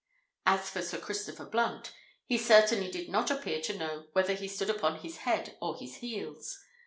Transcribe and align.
As 0.47 0.67
for 0.67 0.81
Sir 0.81 0.97
Christopher 0.99 1.45
Blunt—he 1.45 2.35
certainly 2.39 2.89
did 2.89 3.07
not 3.07 3.29
appear 3.29 3.61
to 3.61 3.77
know 3.77 4.07
whether 4.13 4.33
he 4.33 4.47
stood 4.47 4.71
upon 4.71 5.01
his 5.01 5.17
head 5.17 5.55
or 5.61 5.77
his 5.77 5.97
heels. 5.97 6.57